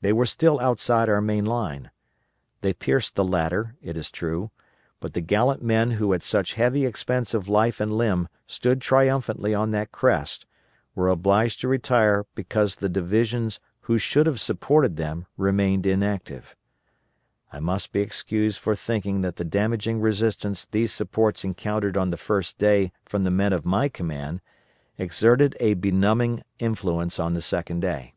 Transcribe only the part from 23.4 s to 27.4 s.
of my command exerted a benumbing influence on the